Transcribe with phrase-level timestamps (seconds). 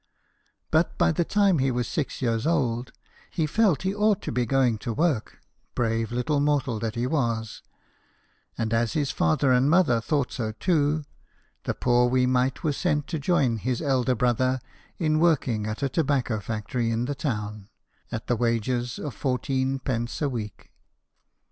[0.71, 2.91] But by the time he was six years old,
[3.29, 5.37] he felt he ought to be going to work,
[5.75, 7.61] brave little mortal that he was;
[8.57, 11.03] and as his father and mother thought so too,
[11.65, 14.59] the poor wee mite was sent to join his elder brother
[14.97, 17.69] in working at a tobacco factory in the town,
[18.11, 20.71] at the wages of fourteen pence a week.